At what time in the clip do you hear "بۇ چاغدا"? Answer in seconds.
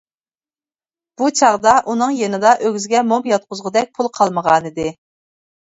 1.21-1.75